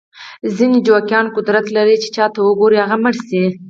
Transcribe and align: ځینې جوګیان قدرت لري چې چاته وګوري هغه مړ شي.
ځینې 0.55 0.77
جوګیان 0.87 1.25
قدرت 1.35 1.65
لري 1.75 1.95
چې 2.03 2.09
چاته 2.15 2.39
وګوري 2.43 2.77
هغه 2.83 2.97
مړ 3.03 3.15
شي. 3.27 3.43